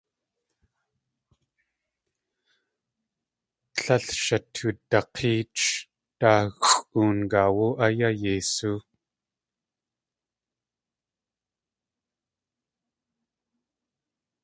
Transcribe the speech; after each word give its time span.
Tlél 3.75 4.05
shatudak̲éech- 4.23 5.63
daaxʼoon 6.19 7.17
gaaw 7.31 7.57
áyá 7.85 8.09
yeisú. 8.21 8.73